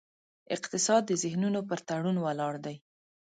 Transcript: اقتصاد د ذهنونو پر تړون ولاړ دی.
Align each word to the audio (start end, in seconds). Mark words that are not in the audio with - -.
اقتصاد 0.55 1.01
د 1.07 1.11
ذهنونو 1.23 1.59
پر 1.69 1.79
تړون 1.87 2.17
ولاړ 2.21 2.53
دی. 2.65 2.75